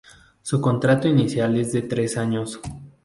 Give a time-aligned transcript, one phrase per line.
[0.41, 2.59] Su contrato inicial es de tres años.